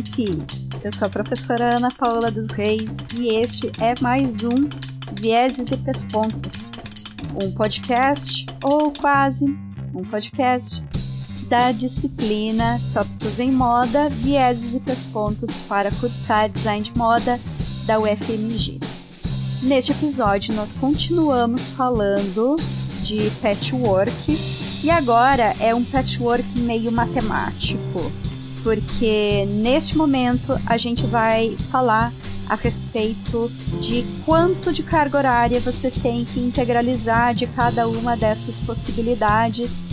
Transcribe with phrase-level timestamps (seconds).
[0.00, 0.24] Gente!
[0.82, 4.66] Eu sou a professora Ana Paula dos Reis e este é mais um
[5.20, 6.72] Vieses e Pespontos,
[7.34, 9.44] um podcast, ou quase
[9.94, 10.82] um podcast,
[11.50, 17.38] da disciplina Tópicos em Moda, Vieses e Pespontos para cursar Design de Moda
[17.84, 18.80] da UFMG.
[19.64, 22.56] Neste episódio, nós continuamos falando
[23.02, 24.38] de patchwork
[24.82, 28.29] e agora é um patchwork meio matemático
[28.62, 32.12] porque neste momento a gente vai falar
[32.48, 33.48] a respeito
[33.80, 39.84] de quanto de carga horária vocês têm que integralizar de cada uma dessas possibilidades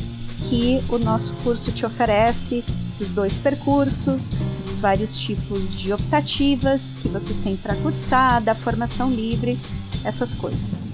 [0.50, 2.64] que o nosso curso te oferece,
[2.98, 4.30] dos dois percursos,
[4.66, 9.58] dos vários tipos de optativas que vocês têm para cursar, da formação livre,
[10.04, 10.88] essas coisas.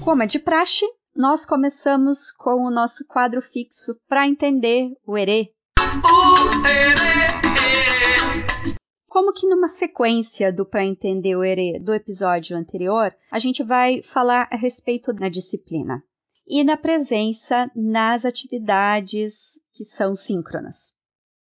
[0.00, 5.52] Como é de praxe, nós começamos com o nosso quadro fixo para entender o erê.
[9.06, 14.02] Como que numa sequência do para entender o erê do episódio anterior, a gente vai
[14.02, 16.02] falar a respeito da disciplina
[16.46, 20.96] e na presença nas atividades que são síncronas.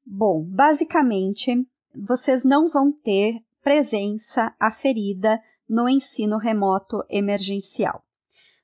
[0.05, 8.05] Bom, basicamente, vocês não vão ter presença aferida no ensino remoto emergencial.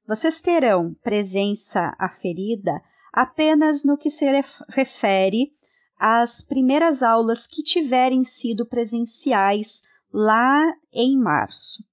[0.08, 2.80] Vocês terão presença aferida
[3.12, 4.24] apenas no que se
[4.70, 5.52] refere
[5.98, 11.84] às primeiras aulas que tiverem sido presenciais lá em março.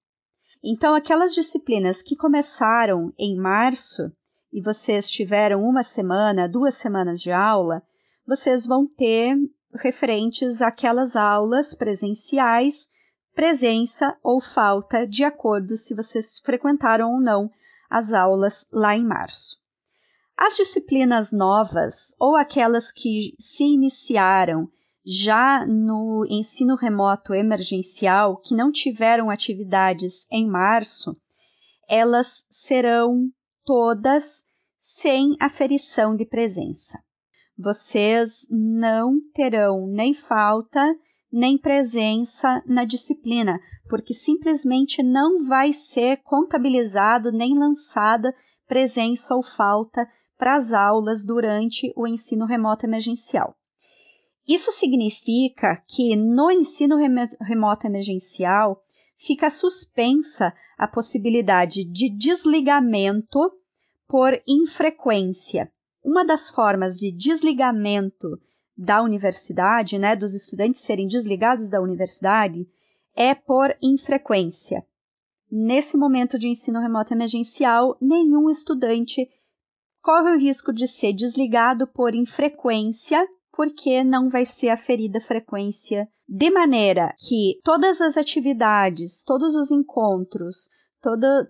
[0.63, 4.09] Então, aquelas disciplinas que começaram em março
[4.49, 7.83] e vocês tiveram uma semana, duas semanas de aula,
[8.25, 9.35] vocês vão ter
[9.73, 12.87] referentes àquelas aulas presenciais,
[13.33, 17.51] presença ou falta, de acordo se vocês frequentaram ou não
[17.89, 19.63] as aulas lá em março.
[20.37, 24.69] As disciplinas novas ou aquelas que se iniciaram
[25.05, 31.15] já no ensino remoto emergencial, que não tiveram atividades em março,
[31.87, 33.29] elas serão
[33.63, 34.43] todas
[34.77, 36.99] sem aferição de presença.
[37.57, 40.81] Vocês não terão nem falta
[41.35, 43.59] nem presença na disciplina,
[43.89, 48.33] porque simplesmente não vai ser contabilizado nem lançada
[48.65, 50.07] presença ou falta
[50.37, 53.53] para as aulas durante o ensino remoto emergencial.
[54.47, 56.95] Isso significa que no ensino
[57.41, 58.81] remoto emergencial
[59.17, 63.39] fica suspensa a possibilidade de desligamento
[64.07, 65.69] por infrequência.
[66.01, 68.39] Uma das formas de desligamento
[68.77, 72.67] da universidade, né, dos estudantes serem desligados da universidade,
[73.15, 74.85] é por infrequência.
[75.49, 79.29] Nesse momento de ensino remoto emergencial, nenhum estudante
[80.01, 86.49] corre o risco de ser desligado por infrequência, porque não vai ser aferida frequência, de
[86.49, 90.69] maneira que todas as atividades, todos os encontros,
[91.01, 91.49] toda,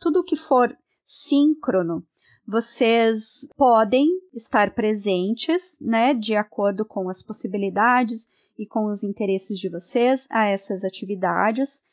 [0.00, 0.74] tudo que for
[1.04, 2.06] síncrono
[2.46, 9.68] vocês podem estar presentes, né, de acordo com as possibilidades e com os interesses de
[9.68, 11.86] vocês a essas atividades.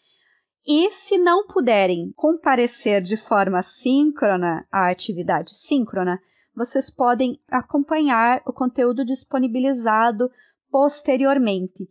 [0.67, 6.19] E se não puderem comparecer de forma síncrona à atividade síncrona,
[6.55, 10.29] vocês podem acompanhar o conteúdo disponibilizado
[10.69, 11.89] posteriormente.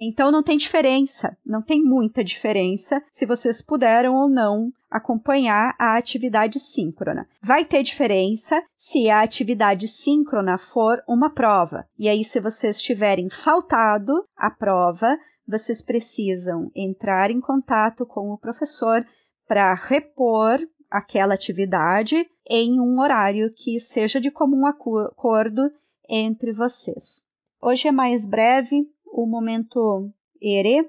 [0.00, 5.98] Então não tem diferença, não tem muita diferença se vocês puderam ou não acompanhar a
[5.98, 7.28] atividade síncrona.
[7.42, 11.86] Vai ter diferença se a atividade síncrona for uma prova.
[11.98, 18.38] E aí, se vocês tiverem faltado a prova, vocês precisam entrar em contato com o
[18.38, 19.06] professor
[19.46, 20.58] para repor
[20.90, 25.70] aquela atividade em um horário que seja de comum acordo
[26.08, 27.28] entre vocês.
[27.62, 30.10] Hoje é mais breve, o momento
[30.40, 30.88] ere.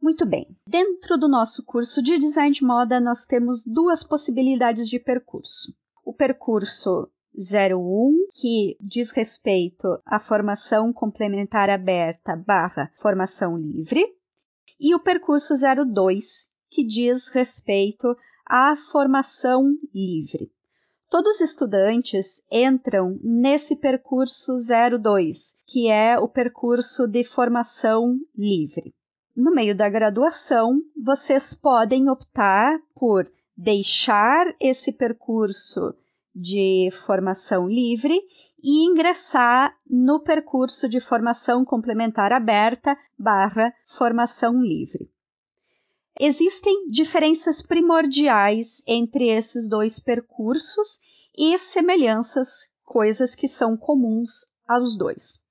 [0.00, 0.56] Muito bem.
[0.66, 5.74] Dentro do nosso curso de design de moda, nós temos duas possibilidades de percurso.
[6.04, 14.04] O percurso 01, que diz respeito à formação complementar aberta barra formação livre,
[14.80, 18.16] e o percurso 02, que diz respeito
[18.46, 20.50] à formação livre.
[21.10, 24.52] Todos os estudantes entram nesse percurso
[25.00, 28.94] 02, que é o percurso de formação livre.
[29.34, 33.26] No meio da graduação, vocês podem optar por
[33.56, 35.94] deixar esse percurso
[36.34, 38.20] de formação livre
[38.62, 45.10] e ingressar no percurso de formação complementar aberta barra formação livre.
[46.20, 51.00] Existem diferenças primordiais entre esses dois percursos
[51.36, 55.44] e semelhanças, coisas que são comuns aos dois.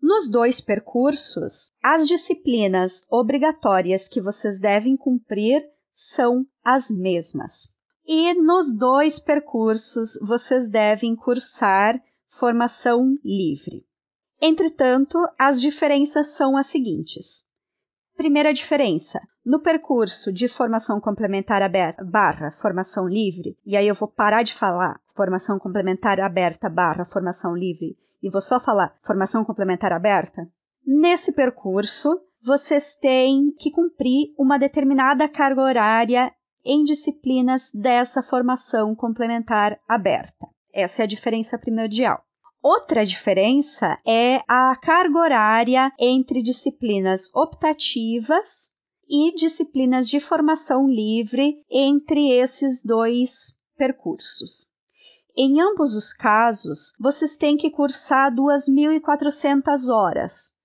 [0.00, 5.62] Nos dois percursos, as disciplinas obrigatórias que vocês devem cumprir
[5.92, 7.74] são as mesmas.
[8.06, 13.84] E nos dois percursos, vocês devem cursar formação livre.
[14.40, 17.48] Entretanto, as diferenças são as seguintes.
[18.16, 24.08] Primeira diferença: no percurso de formação complementar aberta barra formação livre, e aí eu vou
[24.08, 29.92] parar de falar formação complementar aberta barra formação livre e vou só falar formação complementar
[29.92, 30.48] aberta.
[30.86, 36.32] Nesse percurso, vocês têm que cumprir uma determinada carga horária
[36.64, 40.46] em disciplinas dessa formação complementar aberta.
[40.72, 42.22] Essa é a diferença primordial.
[42.66, 48.74] Outra diferença é a carga horária entre disciplinas optativas
[49.06, 54.72] e disciplinas de formação livre entre esses dois percursos.
[55.36, 60.56] Em ambos os casos, vocês têm que cursar 2.400 horas.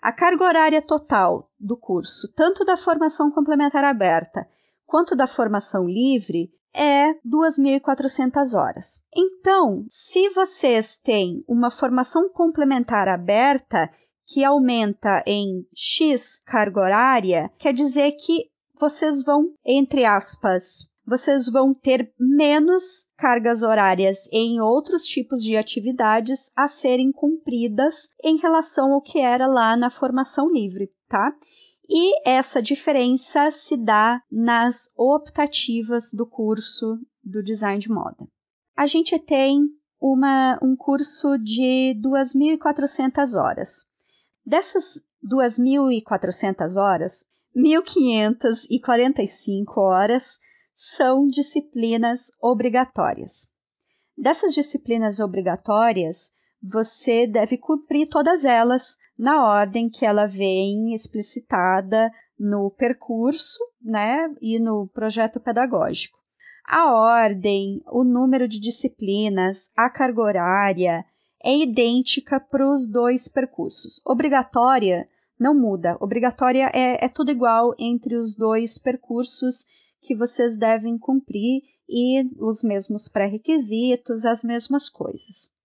[0.00, 4.46] A carga horária total do curso, tanto da formação complementar aberta
[4.86, 9.04] quanto da formação livre, é 2.400 horas.
[9.14, 13.90] Então, se vocês têm uma formação complementar aberta
[14.26, 21.74] que aumenta em X carga horária, quer dizer que vocês vão, entre aspas, vocês vão
[21.74, 29.02] ter menos cargas horárias em outros tipos de atividades a serem cumpridas em relação ao
[29.02, 31.34] que era lá na formação livre, tá?
[31.92, 38.28] E essa diferença se dá nas optativas do curso do design de moda.
[38.76, 39.66] A gente tem
[40.00, 43.92] uma, um curso de 2.400 horas.
[44.46, 50.38] Dessas 2.400 horas, 1.545 horas
[50.72, 53.52] são disciplinas obrigatórias.
[54.16, 62.70] Dessas disciplinas obrigatórias, você deve cumprir todas elas na ordem que ela vem explicitada no
[62.70, 66.18] percurso, né, e no projeto pedagógico.
[66.66, 71.04] A ordem, o número de disciplinas, a carga horária
[71.42, 74.00] é idêntica para os dois percursos.
[74.06, 75.08] Obrigatória
[75.38, 75.96] não muda.
[76.00, 79.66] Obrigatória é, é tudo igual entre os dois percursos
[80.00, 85.59] que vocês devem cumprir e os mesmos pré-requisitos, as mesmas coisas.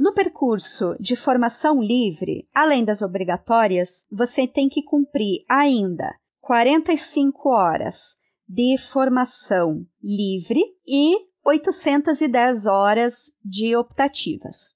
[0.00, 8.16] No percurso de formação livre, além das obrigatórias, você tem que cumprir ainda 45 horas
[8.48, 14.74] de formação livre e 810 horas de optativas.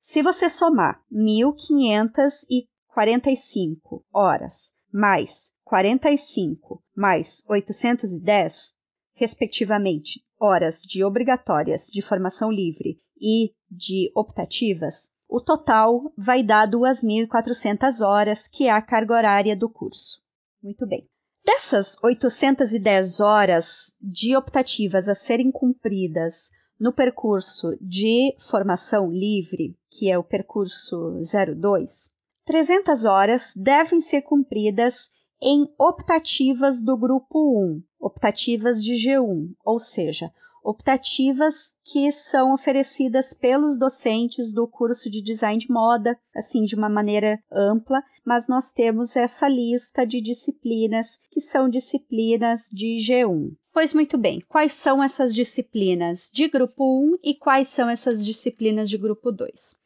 [0.00, 8.80] Se você somar 1.545 horas mais 45 mais 810,
[9.14, 18.06] respectivamente, horas de obrigatórias de formação livre e de optativas, o total vai dar 2.400
[18.06, 20.22] horas, que é a carga horária do curso.
[20.62, 21.08] Muito bem.
[21.44, 30.16] Dessas 810 horas de optativas a serem cumpridas no percurso de formação livre, que é
[30.18, 32.16] o percurso 02,
[32.46, 35.10] 300 horas devem ser cumpridas
[35.42, 40.32] em optativas do grupo 1, optativas de G1, ou seja,
[40.64, 46.88] optativas que são oferecidas pelos docentes do curso de design de moda, assim de uma
[46.88, 53.52] maneira ampla, mas nós temos essa lista de disciplinas que são disciplinas de G1.
[53.72, 58.88] Pois muito bem, quais são essas disciplinas de grupo 1 e quais são essas disciplinas
[58.88, 59.76] de grupo 2?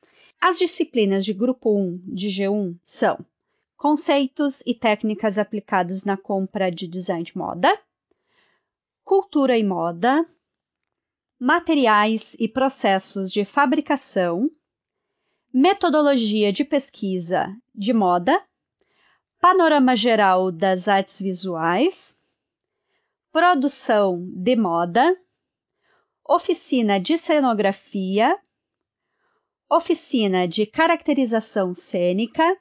[0.41, 3.19] As disciplinas de grupo 1 de G1 são
[3.77, 7.77] conceitos e técnicas aplicados na compra de design de moda,
[9.05, 10.25] cultura e moda,
[11.39, 14.51] materiais e processos de fabricação,
[15.53, 18.43] metodologia de pesquisa de moda,
[19.41, 22.23] panorama geral das artes visuais,
[23.31, 25.17] produção de moda,
[26.27, 28.39] oficina de cenografia,
[29.71, 32.59] oficina de caracterização cênica,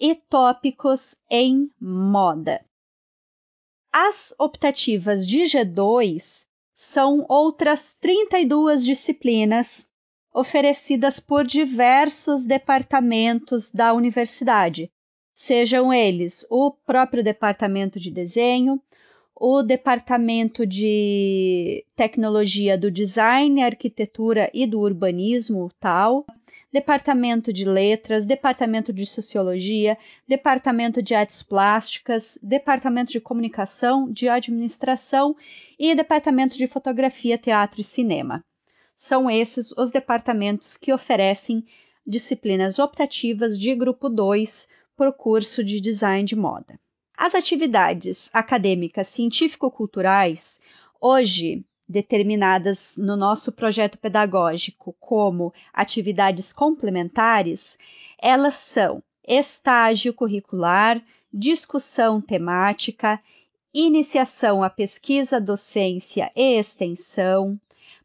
[0.00, 2.64] e tópicos em moda.
[3.92, 6.47] As optativas de G2
[6.88, 9.90] são outras 32 disciplinas
[10.32, 14.90] oferecidas por diversos departamentos da universidade,
[15.34, 18.80] sejam eles o próprio departamento de desenho,
[19.36, 26.24] o departamento de tecnologia do design, arquitetura e do urbanismo, tal,
[26.72, 29.96] departamento de letras, departamento de sociologia,
[30.26, 35.34] departamento de artes plásticas, departamento de comunicação, de administração
[35.78, 38.44] e departamento de fotografia, teatro e cinema.
[38.94, 41.64] São esses os departamentos que oferecem
[42.06, 46.78] disciplinas optativas de grupo 2 para o curso de design de moda.
[47.16, 50.60] As atividades acadêmicas científico-culturais,
[51.00, 57.78] hoje determinadas no nosso projeto pedagógico como atividades complementares,
[58.20, 61.02] elas são estágio curricular,
[61.32, 63.20] discussão temática,
[63.72, 67.58] iniciação à pesquisa, docência e extensão,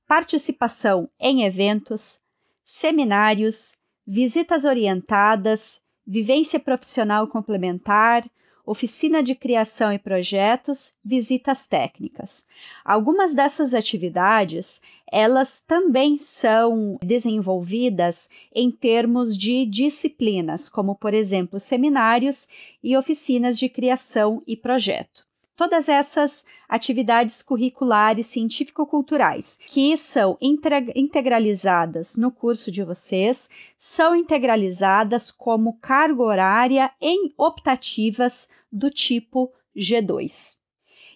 [0.08, 2.22] participação em eventos,
[2.64, 8.30] seminários, visitas orientadas, vivência profissional complementar,
[8.66, 12.48] oficina de criação e projetos, visitas técnicas.
[12.86, 22.48] Algumas dessas atividades, elas também são desenvolvidas em termos de disciplinas, como por exemplo, seminários
[22.82, 25.26] e oficinas de criação e projeto
[25.56, 35.78] todas essas atividades curriculares científico-culturais que são integralizadas no curso de vocês, são integralizadas como
[35.80, 40.58] carga horária em optativas do tipo G2.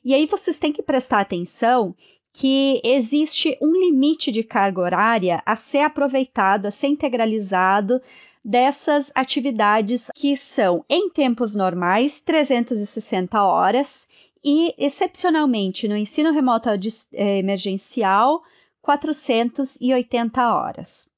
[0.04, 1.96] E aí vocês têm que prestar atenção
[2.32, 8.00] que existe um limite de carga horária a ser aproveitado, a ser integralizado
[8.46, 14.08] dessas atividades que são, em tempos normais, 360 horas
[14.44, 18.42] e, excepcionalmente, no ensino remoto eh, emergencial,
[18.82, 21.12] 480 horas.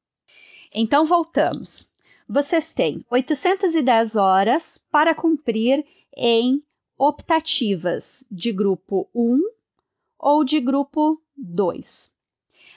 [0.74, 1.92] Então, voltamos.
[2.28, 5.86] Vocês têm 810 horas para cumprir
[6.16, 6.64] em
[6.98, 9.40] optativas de grupo 1
[10.20, 12.16] ou de grupo 2.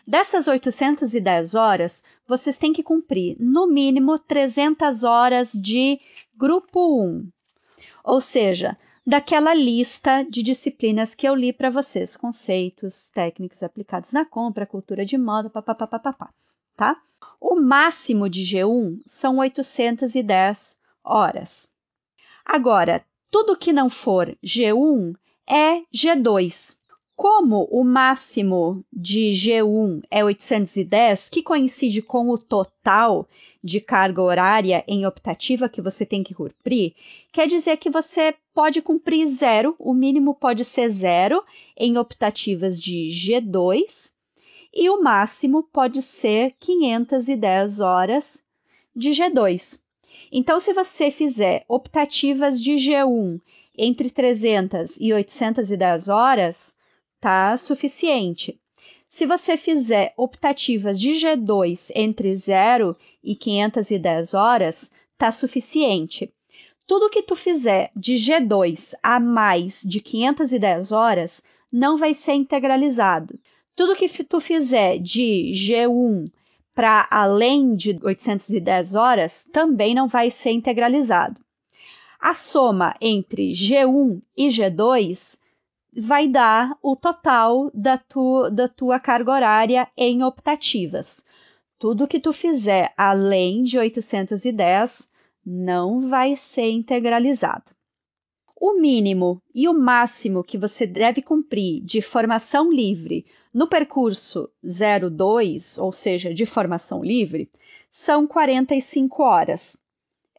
[0.06, 6.00] Dessas 810 horas, vocês têm que cumprir no mínimo 300 horas de
[6.36, 7.28] grupo 1.
[8.04, 14.24] Ou seja, daquela lista de disciplinas que eu li para vocês, conceitos, técnicas aplicados na
[14.24, 16.30] compra, cultura de moda, papapá,
[16.76, 16.96] tá?
[17.40, 21.74] O máximo de G1 são 810 horas.
[22.44, 25.14] Agora, tudo que não for G1
[25.48, 26.81] é G2.
[27.22, 33.28] Como o máximo de G1 é 810, que coincide com o total
[33.62, 36.96] de carga horária em optativa que você tem que cumprir,
[37.30, 41.44] quer dizer que você pode cumprir zero, o mínimo pode ser zero
[41.76, 44.14] em optativas de G2
[44.74, 48.44] e o máximo pode ser 510 horas
[48.96, 49.84] de G2.
[50.32, 53.40] Então, se você fizer optativas de G1
[53.78, 56.81] entre 300 e 810 horas,
[57.22, 58.60] tá suficiente.
[59.08, 66.34] Se você fizer optativas de G2 entre 0 e 510 horas, tá suficiente.
[66.84, 73.38] Tudo que tu fizer de G2 a mais de 510 horas não vai ser integralizado.
[73.76, 76.24] Tudo que tu fizer de G1
[76.74, 81.40] para além de 810 horas também não vai ser integralizado.
[82.18, 85.41] A soma entre G1 e G2
[85.94, 91.26] vai dar o total da, tu, da tua carga horária em optativas.
[91.78, 95.12] Tudo que tu fizer além de 810
[95.44, 97.64] não vai ser integralizado.
[98.56, 105.78] O mínimo e o máximo que você deve cumprir de formação livre no percurso 02,
[105.78, 107.50] ou seja, de formação livre,
[107.90, 109.82] são 45 horas.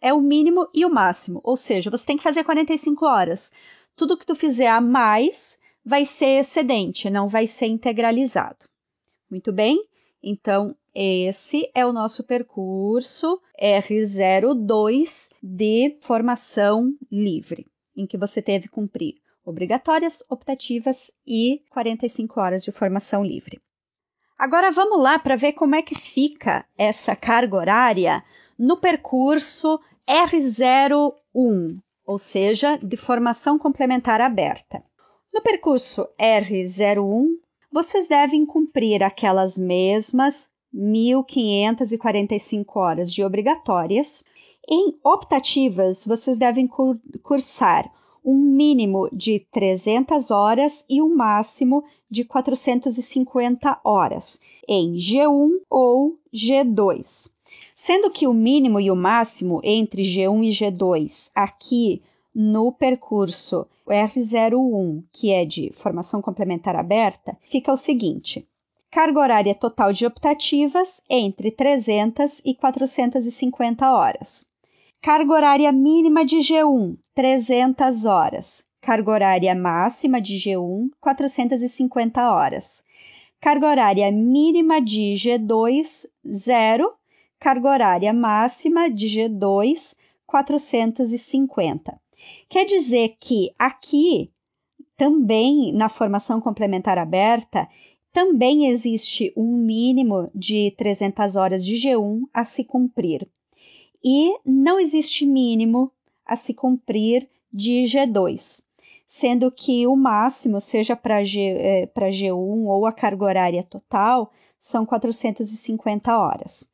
[0.02, 3.52] É o mínimo e o máximo, ou seja, você tem que fazer 45 horas
[3.96, 8.66] tudo que tu fizer a mais vai ser excedente, não vai ser integralizado.
[9.30, 9.84] Muito bem?
[10.22, 18.74] Então, esse é o nosso percurso R02 de formação livre, em que você teve que
[18.74, 23.62] cumprir obrigatórias, optativas e 45 horas de formação livre.
[24.38, 28.24] Agora vamos lá para ver como é que fica essa carga horária
[28.58, 34.84] no percurso R01, ou seja, de formação complementar aberta.
[35.34, 37.28] No percurso R01,
[37.72, 44.24] vocês devem cumprir aquelas mesmas 1.545 horas de obrigatórias.
[44.70, 46.68] Em optativas, vocês devem
[47.22, 47.92] cursar
[48.24, 57.23] um mínimo de 300 horas e um máximo de 450 horas em G1 ou G2
[57.86, 62.02] sendo que o mínimo e o máximo entre G1 e G2 aqui
[62.34, 68.48] no percurso R01, que é de formação complementar aberta, fica o seguinte:
[68.90, 74.46] Carga horária total de optativas entre 300 e 450 horas.
[75.02, 78.66] Carga horária mínima de G1, 300 horas.
[78.80, 82.82] Carga horária máxima de G1, 450 horas.
[83.42, 86.94] Carga horária mínima de G2, 0.
[87.44, 92.00] Carga horária máxima de G2, 450.
[92.48, 94.32] Quer dizer que aqui,
[94.96, 97.68] também na formação complementar aberta,
[98.14, 103.28] também existe um mínimo de 300 horas de G1 a se cumprir.
[104.02, 105.92] E não existe mínimo
[106.26, 108.64] a se cumprir de G2,
[109.06, 114.86] sendo que o máximo, seja para G, é, G1 ou a carga horária total, são
[114.86, 116.72] 450 horas.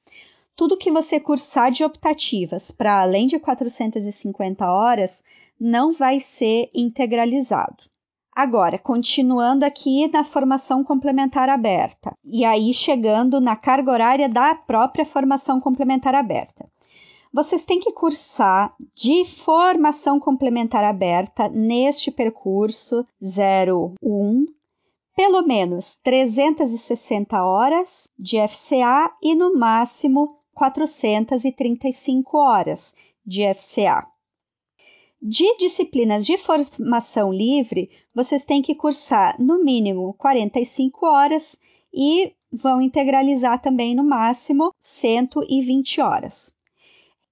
[0.59, 5.23] Tudo que você cursar de optativas para além de 450 horas
[5.57, 7.85] não vai ser integralizado.
[8.35, 15.05] Agora, continuando aqui na formação complementar aberta, e aí chegando na carga horária da própria
[15.05, 16.69] formação complementar aberta.
[17.31, 24.45] Vocês têm que cursar de formação complementar aberta neste percurso 01
[25.15, 32.93] pelo menos 360 horas de FCA e no máximo 435 horas
[33.25, 34.05] de FCA.
[35.21, 41.61] De disciplinas de formação livre, vocês têm que cursar no mínimo 45 horas
[41.93, 46.53] e vão integralizar também no máximo 120 horas.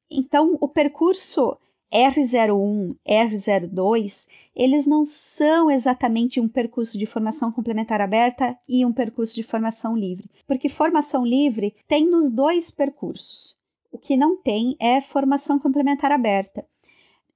[0.10, 1.58] Então, o percurso
[1.94, 9.36] R01, R02, eles não são exatamente um percurso de formação complementar aberta e um percurso
[9.36, 13.58] de formação livre, porque formação livre tem nos dois percursos.
[13.92, 16.68] O que não tem é formação complementar aberta.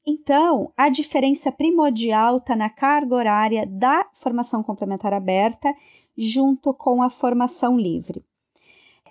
[0.05, 5.73] Então, a diferença primordial está na carga horária da formação complementar aberta
[6.17, 8.25] junto com a formação livre.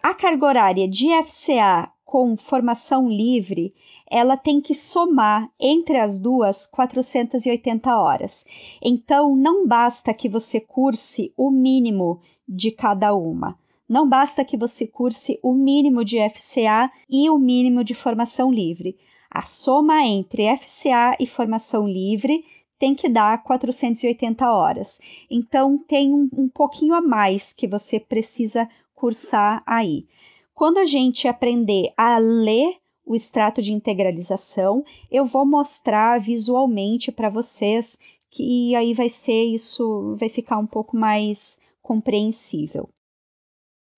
[0.03, 3.75] A carga horária de FCA com formação livre,
[4.11, 8.47] ela tem que somar entre as duas 480 horas.
[8.83, 13.59] Então, não basta que você curse o mínimo de cada uma.
[13.87, 18.97] Não basta que você curse o mínimo de FCA e o mínimo de formação livre.
[19.31, 22.43] A soma entre FCA e formação livre
[22.79, 24.99] tem que dar 480 horas.
[25.31, 28.67] Então, tem um, um pouquinho a mais que você precisa
[29.01, 30.07] cursar aí.
[30.55, 37.31] Quando a gente aprender a ler o extrato de integralização, eu vou mostrar visualmente para
[37.31, 42.91] vocês que aí vai ser isso, vai ficar um pouco mais compreensível.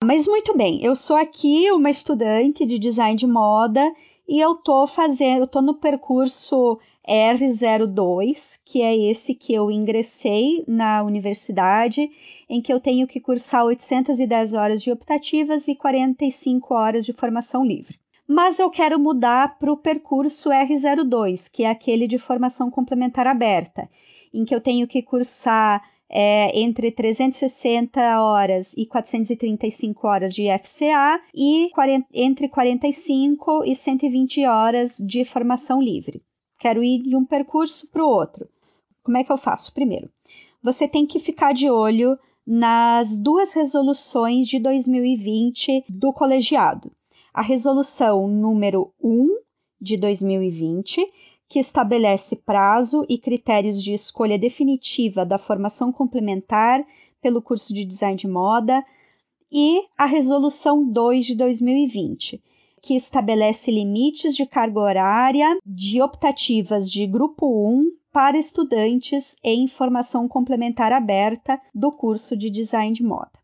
[0.03, 3.93] Mas muito bem, eu sou aqui uma estudante de design de moda
[4.27, 10.63] e eu tô fazendo, eu tô no percurso R02, que é esse que eu ingressei
[10.67, 12.09] na universidade,
[12.49, 17.65] em que eu tenho que cursar 810 horas de optativas e 45 horas de formação
[17.65, 17.99] livre.
[18.25, 23.89] Mas eu quero mudar para o percurso R02, que é aquele de formação complementar aberta,
[24.33, 25.83] em que eu tenho que cursar
[26.15, 34.45] é, entre 360 horas e 435 horas de FCA e 40, entre 45 e 120
[34.45, 36.21] horas de formação livre.
[36.59, 38.47] Quero ir de um percurso para o outro.
[39.01, 39.73] Como é que eu faço?
[39.73, 40.07] Primeiro,
[40.61, 46.91] você tem que ficar de olho nas duas resoluções de 2020 do colegiado.
[47.33, 49.29] A resolução número 1
[49.81, 51.11] de 2020
[51.53, 56.83] que estabelece prazo e critérios de escolha definitiva da formação complementar
[57.21, 58.83] pelo curso de design de moda,
[59.51, 62.41] e a Resolução 2 de 2020,
[62.81, 70.27] que estabelece limites de carga horária de optativas de grupo 1 para estudantes em formação
[70.27, 73.42] complementar aberta do curso de design de moda.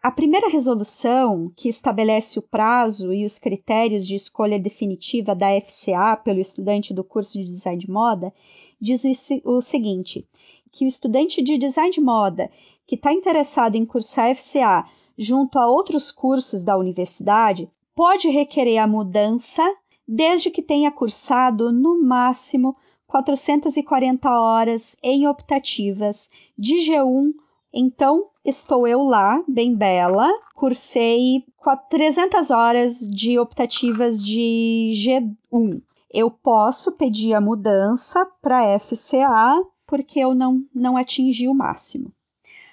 [0.00, 6.16] A primeira resolução, que estabelece o prazo e os critérios de escolha definitiva da FCA
[6.16, 8.32] pelo estudante do curso de design de moda,
[8.80, 9.02] diz
[9.44, 10.26] o seguinte:
[10.70, 12.50] que o estudante de design de moda
[12.86, 14.84] que está interessado em cursar FCA
[15.18, 19.62] junto a outros cursos da universidade pode requerer a mudança
[20.06, 22.76] desde que tenha cursado no máximo
[23.06, 27.32] 440 horas em optativas de G1
[27.72, 31.44] então, estou eu lá, bem bela, cursei
[31.88, 35.80] 300 horas de optativas de G1.
[36.12, 42.12] Eu posso pedir a mudança para FCA porque eu não, não atingi o máximo.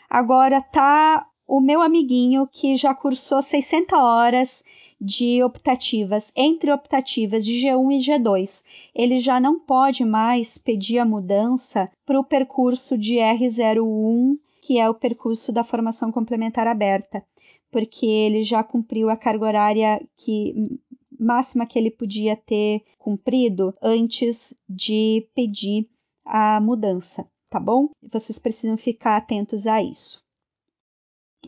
[0.10, 4.64] Agora tá o meu amiguinho que já cursou 60 horas
[5.00, 8.66] de optativas, entre optativas de G1 e G2.
[8.94, 14.38] Ele já não pode mais pedir a mudança para o percurso de R01
[14.70, 17.26] que é o percurso da formação complementar aberta,
[17.72, 20.80] porque ele já cumpriu a carga horária que
[21.20, 25.90] máxima que ele podia ter cumprido antes de pedir
[26.24, 27.90] a mudança, tá bom?
[28.12, 30.24] Vocês precisam ficar atentos a isso.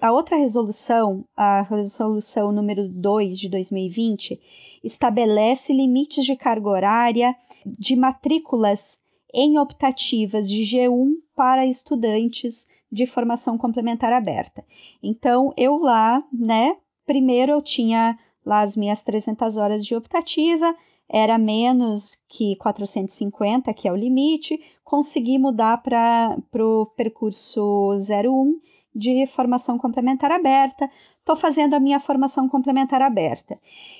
[0.02, 4.42] A outra resolução, a resolução número 2 de 2020,
[4.84, 13.58] estabelece limites de carga horária de matrículas em optativas de G1 para estudantes de formação
[13.58, 14.66] complementar aberta.
[15.02, 16.76] Então, eu lá, né,
[17.06, 20.76] primeiro eu tinha lá as minhas 300 horas de optativa,
[21.08, 28.60] era menos que 450, que é o limite, consegui mudar para o percurso 01
[28.94, 33.60] de formação complementar aberta, estou fazendo a minha formação complementar aberta.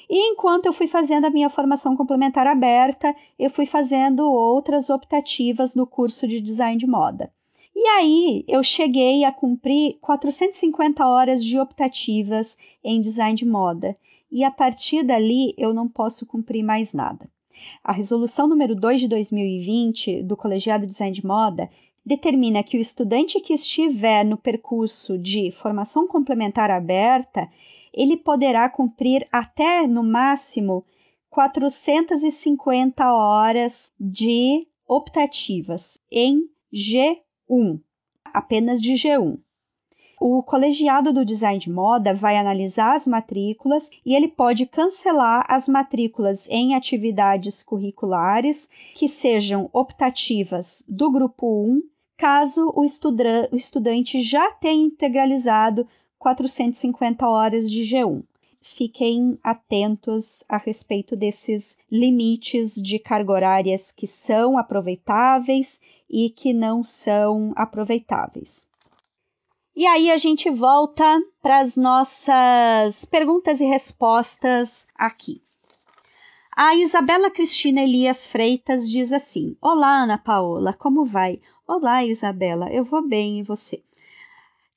[0.10, 5.76] E enquanto eu fui fazendo a minha formação complementar aberta, eu fui fazendo outras optativas
[5.76, 7.32] no curso de design de moda.
[7.76, 13.98] E aí eu cheguei a cumprir 450 horas de optativas em design de moda.
[14.32, 17.30] E a partir dali eu não posso cumprir mais nada.
[17.84, 21.70] A resolução número 2 de 2020 do Colegiado de Design de Moda
[22.06, 27.50] determina que o estudante que estiver no percurso de formação complementar aberta,
[27.94, 30.86] ele poderá cumprir até no máximo
[31.30, 36.50] 450 horas de optativas em
[37.52, 37.82] G1,
[38.24, 39.38] apenas de G1.
[40.20, 45.68] O colegiado do design de moda vai analisar as matrículas e ele pode cancelar as
[45.68, 51.82] matrículas em atividades curriculares que sejam optativas do grupo 1
[52.16, 55.88] caso o, o estudante já tenha integralizado
[56.20, 58.24] 450 horas de G1.
[58.62, 65.82] Fiquem atentos a respeito desses limites de carga horárias que são aproveitáveis
[66.12, 68.70] e que não são aproveitáveis.
[69.74, 71.04] E aí a gente volta
[71.42, 75.42] para as nossas perguntas e respostas aqui.
[76.54, 81.40] A Isabela Cristina Elias Freitas diz assim: Olá, Ana Paola, como vai?
[81.66, 83.82] Olá, Isabela, eu vou bem e você?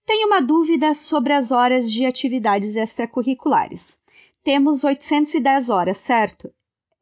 [0.07, 4.01] Tenho uma dúvida sobre as horas de atividades extracurriculares.
[4.45, 6.53] Temos 810 horas, certo?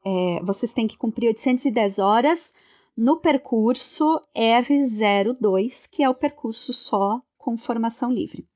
[0.04, 2.54] É, vocês têm que cumprir 810 horas
[2.96, 8.46] no percurso R02, que é o percurso só com formação livre.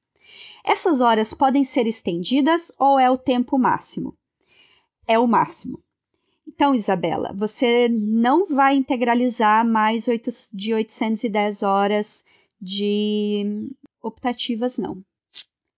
[0.64, 4.16] Essas horas podem ser estendidas ou é o tempo máximo?
[5.06, 5.82] É o máximo.
[6.46, 12.24] Então, Isabela, você não vai integralizar mais 8, de 810 horas
[12.60, 13.68] de
[14.02, 15.04] optativas, não.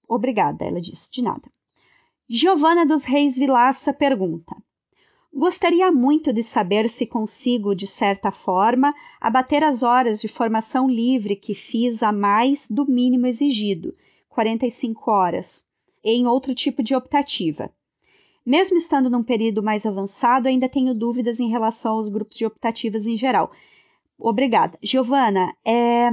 [0.06, 1.50] Obrigada, ela disse, de nada.
[2.28, 4.54] Giovana dos Reis Vilaça pergunta:
[5.32, 11.36] Gostaria muito de saber se consigo, de certa forma, abater as horas de formação livre
[11.36, 13.94] que fiz a mais do mínimo exigido,
[14.28, 15.68] 45 horas,
[16.02, 17.70] em outro tipo de optativa.
[18.44, 23.06] Mesmo estando num período mais avançado, ainda tenho dúvidas em relação aos grupos de optativas
[23.06, 23.52] em geral.
[24.18, 24.78] Obrigada.
[24.82, 26.08] Giovana, é...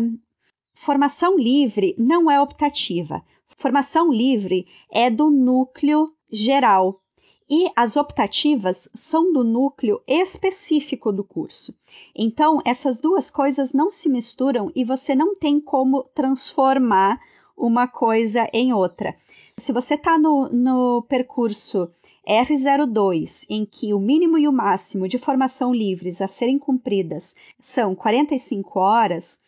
[0.73, 3.23] formação livre não é optativa.
[3.57, 7.01] Formação livre é do núcleo geral,
[7.49, 11.75] e as optativas são do núcleo específico do curso.
[12.15, 17.19] Então, essas duas coisas não se misturam e você não tem como transformar
[17.55, 19.15] uma coisa em outra.
[19.57, 21.89] Se você está no, no percurso
[22.27, 27.95] R02, em que o mínimo e o máximo de formação livres a serem cumpridas são
[27.95, 29.39] 45 horas,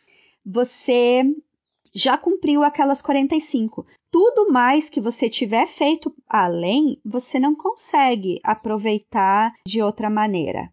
[0.45, 1.23] você
[1.93, 3.85] já cumpriu aquelas 45.
[4.09, 10.71] Tudo mais que você tiver feito além, você não consegue aproveitar de outra maneira.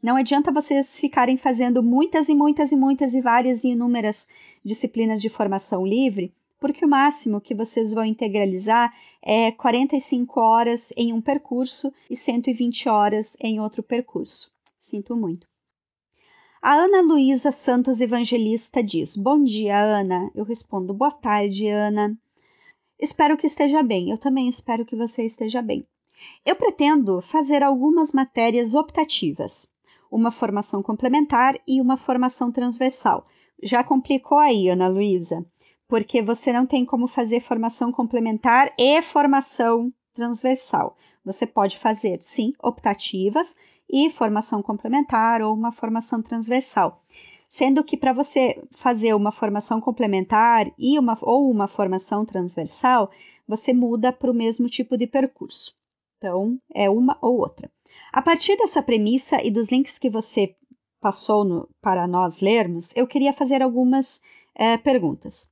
[0.00, 4.28] Não adianta vocês ficarem fazendo muitas e muitas e muitas e várias e inúmeras
[4.64, 11.12] disciplinas de formação livre, porque o máximo que vocês vão integralizar é 45 horas em
[11.12, 14.52] um percurso e 120 horas em outro percurso.
[14.78, 15.48] Sinto muito.
[16.62, 20.30] A Ana Luísa Santos Evangelista diz: Bom dia, Ana.
[20.34, 22.16] Eu respondo: Boa tarde, Ana.
[22.98, 24.10] Espero que esteja bem.
[24.10, 25.86] Eu também espero que você esteja bem.
[26.44, 29.74] Eu pretendo fazer algumas matérias optativas,
[30.10, 33.26] uma formação complementar e uma formação transversal.
[33.62, 35.46] Já complicou aí, Ana Luísa?
[35.88, 40.96] porque você não tem como fazer formação complementar e formação transversal.
[41.24, 43.56] Você pode fazer, sim, optativas
[43.88, 47.02] e formação complementar ou uma formação transversal.
[47.58, 53.10] Sendo que para você fazer uma formação complementar e uma, ou uma formação transversal,
[53.48, 55.74] você muda para o mesmo tipo de percurso.
[56.16, 57.68] Então, é uma ou outra.
[58.12, 60.54] A partir dessa premissa e dos links que você
[61.00, 64.22] passou no, para nós lermos, eu queria fazer algumas
[64.54, 65.50] é, perguntas.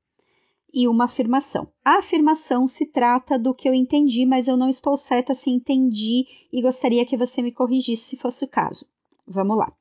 [0.73, 1.67] e uma afirmação.
[1.85, 6.25] A afirmação se trata do que eu entendi, mas eu não estou certa se entendi
[6.53, 8.87] e gostaria que você me corrigisse se fosse o caso.
[9.27, 9.73] Vamos lá.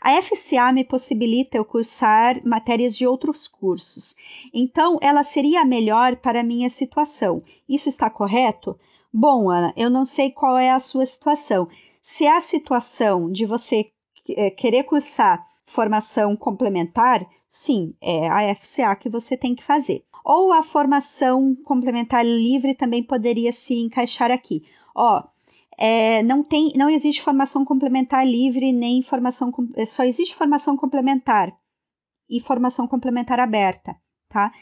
[0.00, 4.14] A FCA me possibilita eu cursar matérias de outros cursos.
[4.52, 7.42] Então, ela seria a melhor para a minha situação.
[7.68, 8.78] Isso está correto?
[9.12, 11.68] Bom, Ana, eu não sei qual é a sua situação.
[12.02, 13.90] Se a situação de você
[14.28, 20.04] é, querer cursar formação complementar, sim, é a FCA que você tem que fazer.
[20.24, 24.62] Ou a formação complementar livre também poderia se encaixar aqui.
[24.94, 25.22] Ó,
[25.78, 31.54] é, não tem, não existe formação complementar livre nem formação, é, só existe formação complementar
[32.28, 33.94] e formação complementar aberta,
[34.28, 34.52] tá?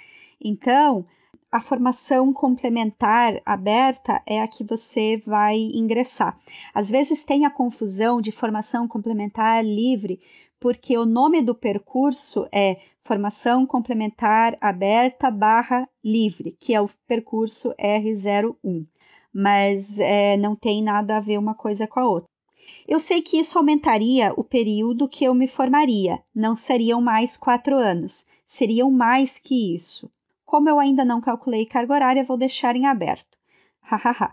[0.40, 1.06] Então,
[1.50, 6.36] a formação complementar aberta é a que você vai ingressar.
[6.74, 10.20] Às vezes tem a confusão de formação complementar livre,
[10.58, 17.72] porque o nome do percurso é formação complementar aberta barra livre, que é o percurso
[17.78, 18.84] R01
[19.34, 22.28] mas é, não tem nada a ver uma coisa com a outra.
[22.86, 27.76] Eu sei que isso aumentaria o período que eu me formaria, não seriam mais quatro
[27.76, 30.10] anos, seriam mais que isso.
[30.46, 33.36] Como eu ainda não calculei carga horária, vou deixar em aberto.
[33.80, 34.32] Hahaha.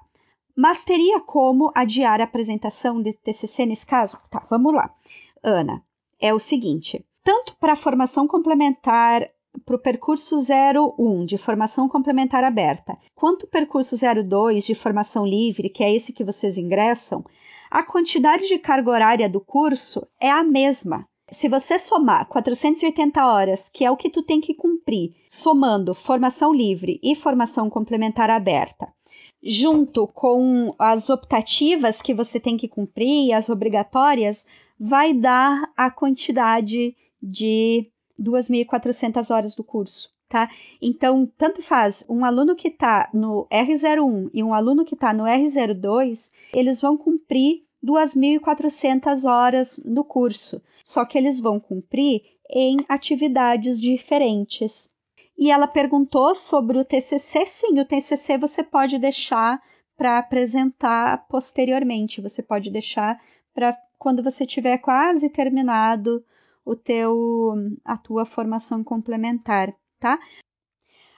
[0.55, 4.19] Mas teria como adiar a apresentação de TCC nesse caso?
[4.29, 4.93] Tá, vamos lá.
[5.41, 5.83] Ana,
[6.19, 9.27] é o seguinte: tanto para a formação complementar
[9.65, 15.69] para o percurso 01 de formação complementar aberta, quanto o percurso 02 de formação livre,
[15.69, 17.23] que é esse que vocês ingressam,
[17.69, 21.07] a quantidade de carga horária do curso é a mesma.
[21.29, 26.53] Se você somar 480 horas, que é o que tu tem que cumprir, somando formação
[26.53, 28.93] livre e formação complementar aberta,
[29.41, 34.45] junto com as optativas que você tem que cumprir e as obrigatórias,
[34.77, 37.89] vai dar a quantidade de
[38.21, 40.49] 2.400 horas do curso, tá?
[40.81, 45.23] Então, tanto faz um aluno que está no R01 e um aluno que está no
[45.23, 53.79] R02, eles vão cumprir 2.400 horas no curso, só que eles vão cumprir em atividades
[53.79, 54.93] diferentes.
[55.37, 57.45] E ela perguntou sobre o TCC.
[57.47, 59.59] Sim, o TCC você pode deixar
[59.97, 63.19] para apresentar posteriormente, você pode deixar
[63.53, 66.23] para quando você tiver quase terminado
[66.65, 70.19] o teu a tua formação complementar, tá?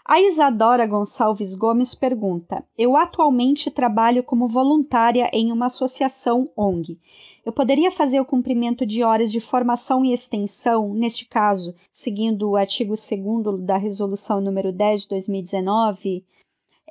[0.06, 7.00] A Isadora Gonçalves Gomes pergunta: Eu atualmente trabalho como voluntária em uma associação ONG.
[7.46, 12.58] Eu poderia fazer o cumprimento de horas de formação e extensão, neste caso, seguindo o
[12.58, 16.26] artigo 2 da Resolução número 10 de 2019?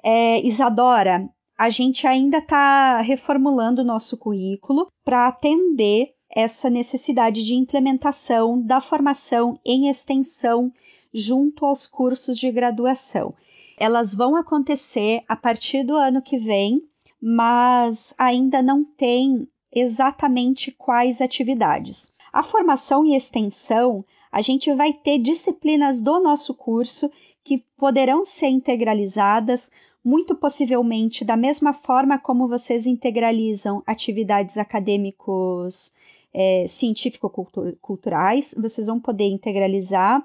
[0.03, 7.55] É, Isadora, a gente ainda está reformulando o nosso currículo para atender essa necessidade de
[7.55, 10.73] implementação da formação em extensão
[11.13, 13.35] junto aos cursos de graduação.
[13.77, 16.83] Elas vão acontecer a partir do ano que vem,
[17.21, 22.15] mas ainda não tem exatamente quais atividades.
[22.33, 27.11] A formação e extensão, a gente vai ter disciplinas do nosso curso
[27.45, 35.93] que poderão ser integralizadas, muito possivelmente da mesma forma como vocês integralizam atividades acadêmicos
[36.33, 40.25] é, científico-culturais, vocês vão poder integralizar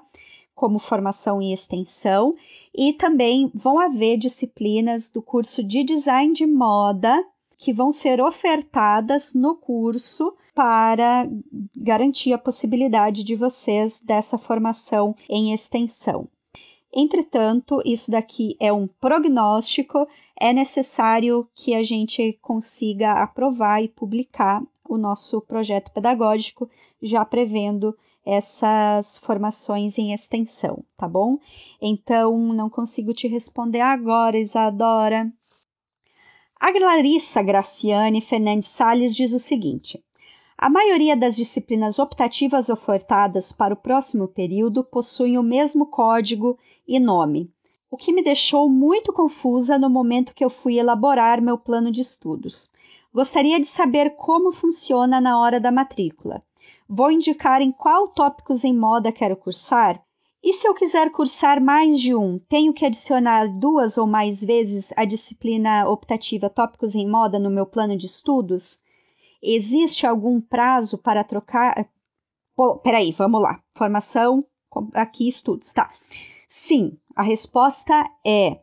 [0.54, 2.34] como formação e extensão,
[2.74, 7.24] e também vão haver disciplinas do curso de design de moda
[7.56, 11.28] que vão ser ofertadas no curso para
[11.76, 16.28] garantir a possibilidade de vocês dessa formação em extensão.
[16.92, 24.62] Entretanto, isso daqui é um prognóstico, é necessário que a gente consiga aprovar e publicar
[24.88, 26.68] o nosso projeto pedagógico,
[27.02, 31.38] já prevendo essas formações em extensão, tá bom?
[31.80, 35.32] Então, não consigo te responder agora, Isadora.
[36.60, 40.02] A Larissa Graciane Fernandes Sales diz o seguinte:
[40.60, 46.98] a maioria das disciplinas optativas ofertadas para o próximo período possuem o mesmo código e
[46.98, 47.48] nome,
[47.88, 52.00] o que me deixou muito confusa no momento que eu fui elaborar meu plano de
[52.00, 52.72] estudos.
[53.14, 56.42] Gostaria de saber como funciona na hora da matrícula.
[56.88, 60.02] Vou indicar em qual tópicos em moda quero cursar?
[60.42, 64.92] E se eu quiser cursar mais de um, tenho que adicionar duas ou mais vezes
[64.96, 68.80] a disciplina optativa Tópicos em Moda no meu plano de estudos?
[69.42, 71.88] Existe algum prazo para trocar?
[72.56, 73.62] Pô, peraí, vamos lá.
[73.70, 74.44] Formação,
[74.94, 75.90] aqui estudos, tá?
[76.48, 78.60] Sim, a resposta é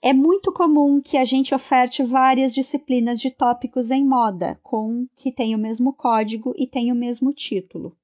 [0.00, 5.32] é muito comum que a gente oferte várias disciplinas de tópicos em moda, com que
[5.32, 7.96] tem o mesmo código e tem o mesmo título.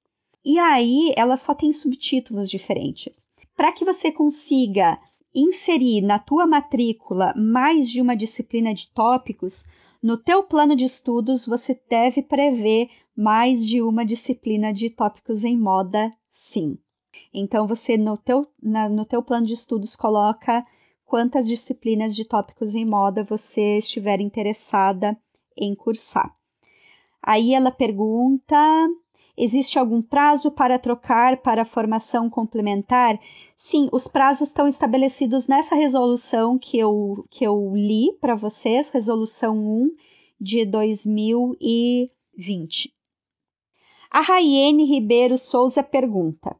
[0.44, 3.28] E aí, ela só tem subtítulos diferentes.
[3.56, 4.98] Para que você consiga
[5.32, 9.64] inserir na tua matrícula mais de uma disciplina de tópicos,
[10.04, 15.56] no teu plano de estudos você deve prever mais de uma disciplina de tópicos em
[15.58, 16.76] moda, sim.
[17.32, 20.62] Então você no teu, na, no teu plano de estudos coloca
[21.06, 25.16] quantas disciplinas de tópicos em moda você estiver interessada
[25.56, 26.36] em cursar.
[27.22, 28.58] Aí ela pergunta:
[29.34, 33.18] existe algum prazo para trocar para formação complementar?
[33.66, 39.56] Sim, os prazos estão estabelecidos nessa resolução que eu, que eu li para vocês, resolução
[39.56, 39.90] 1
[40.38, 42.94] de 2020.
[44.10, 46.54] A Raiane Ribeiro Souza pergunta: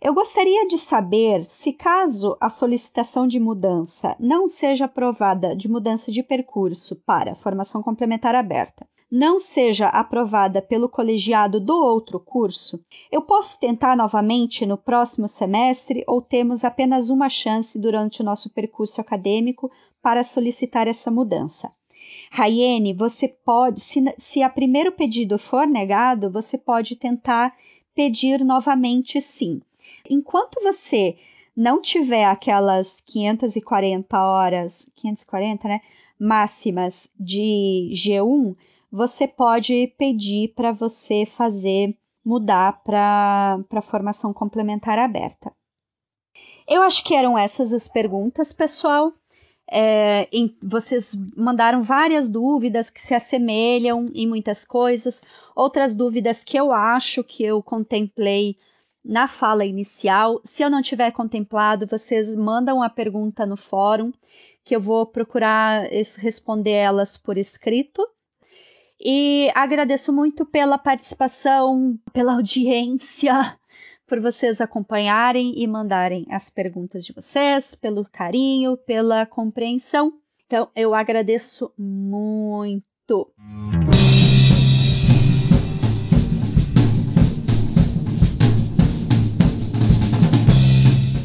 [0.00, 6.10] Eu gostaria de saber se, caso a solicitação de mudança não seja aprovada de mudança
[6.10, 13.22] de percurso para formação complementar aberta, não seja aprovada pelo colegiado do outro curso, eu
[13.22, 19.00] posso tentar novamente no próximo semestre ou temos apenas uma chance durante o nosso percurso
[19.00, 19.70] acadêmico
[20.02, 21.72] para solicitar essa mudança?
[22.30, 27.54] Raiane, você pode, se, se a primeiro pedido for negado, você pode tentar
[27.94, 29.60] pedir novamente sim.
[30.08, 31.16] Enquanto você
[31.56, 35.80] não tiver aquelas 540 horas, 540, né,
[36.18, 38.54] máximas de G1,
[38.90, 45.52] você pode pedir para você fazer mudar para formação complementar aberta.
[46.66, 49.12] Eu acho que eram essas as perguntas, pessoal.
[49.70, 55.22] É, em, vocês mandaram várias dúvidas que se assemelham em muitas coisas,
[55.54, 58.56] outras dúvidas que eu acho que eu contemplei
[59.04, 60.40] na fala inicial.
[60.44, 64.12] Se eu não tiver contemplado, vocês mandam a pergunta no fórum,
[64.64, 68.06] que eu vou procurar responder elas por escrito.
[69.00, 73.32] E agradeço muito pela participação, pela audiência,
[74.08, 80.14] por vocês acompanharem e mandarem as perguntas de vocês, pelo carinho, pela compreensão.
[80.46, 82.82] Então, eu agradeço muito.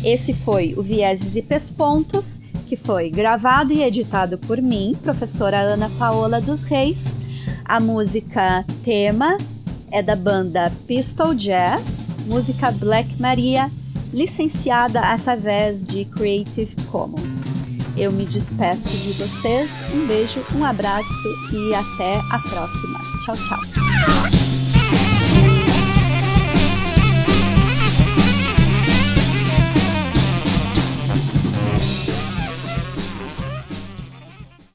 [0.05, 5.89] Esse foi o Vieses e Pespontos, que foi gravado e editado por mim, professora Ana
[5.97, 7.15] Paola dos Reis
[7.65, 9.37] a música tema
[9.91, 13.71] é da banda Pistol Jazz, música Black Maria,
[14.11, 17.45] licenciada através de Creative Commons.
[17.95, 22.99] Eu me despeço de vocês, um beijo, um abraço e até a próxima.
[23.23, 24.52] Tchau, tchau.